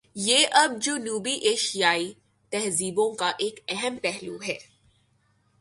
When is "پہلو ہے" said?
4.01-4.57